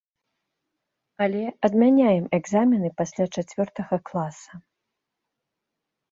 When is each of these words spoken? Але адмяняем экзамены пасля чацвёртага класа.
Але 1.25 1.41
адмяняем 1.67 2.25
экзамены 2.37 2.89
пасля 3.01 3.25
чацвёртага 3.35 3.95
класа. 4.11 4.53